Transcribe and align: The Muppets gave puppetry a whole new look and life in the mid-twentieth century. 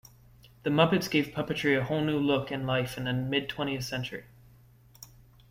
The 0.63 0.71
Muppets 0.71 1.07
gave 1.11 1.27
puppetry 1.31 1.77
a 1.79 1.83
whole 1.83 2.01
new 2.03 2.17
look 2.17 2.49
and 2.49 2.65
life 2.65 2.97
in 2.97 3.03
the 3.03 3.13
mid-twentieth 3.13 3.83
century. 3.83 4.23